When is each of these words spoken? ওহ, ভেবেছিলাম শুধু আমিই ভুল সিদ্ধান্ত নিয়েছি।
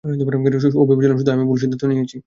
ওহ, 0.03 0.13
ভেবেছিলাম 0.91 1.17
শুধু 1.17 1.31
আমিই 1.31 1.47
ভুল 1.47 1.57
সিদ্ধান্ত 1.61 1.83
নিয়েছি। 1.91 2.17